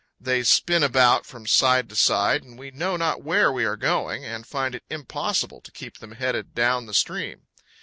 [0.19, 4.25] They spin about from side to side and we know not where we are going,
[4.25, 7.43] and find it impossible to keep them headed down the stream.